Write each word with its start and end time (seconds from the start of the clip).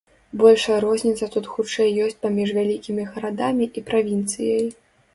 Большая 0.43 0.77
розніца 0.85 1.29
тут 1.35 1.51
хутчэй 1.53 1.93
ёсць 2.07 2.19
паміж 2.25 2.57
вялікімі 2.59 3.09
гарадамі 3.13 3.71
і 3.77 3.89
правінцыяй. 3.95 4.65